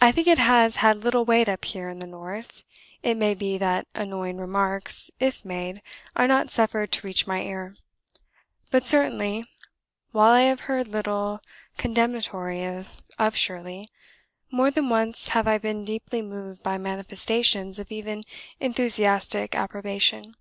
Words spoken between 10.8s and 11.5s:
little